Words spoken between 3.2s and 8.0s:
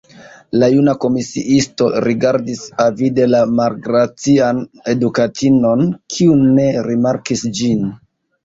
la malgracian edukatinon, kiu ne rimarkis ĝin.